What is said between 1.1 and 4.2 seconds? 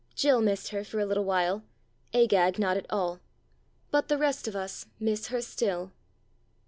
while, Agag not at all. But the